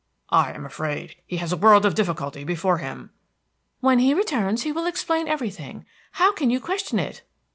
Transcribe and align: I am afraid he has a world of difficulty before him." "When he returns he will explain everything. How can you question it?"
I 0.31 0.51
am 0.53 0.65
afraid 0.65 1.17
he 1.27 1.37
has 1.37 1.51
a 1.53 1.55
world 1.55 1.85
of 1.85 1.93
difficulty 1.93 2.43
before 2.43 2.79
him." 2.79 3.11
"When 3.81 3.99
he 3.99 4.15
returns 4.15 4.63
he 4.63 4.71
will 4.71 4.87
explain 4.87 5.27
everything. 5.27 5.85
How 6.13 6.31
can 6.33 6.49
you 6.49 6.59
question 6.59 6.97
it?" 6.97 7.21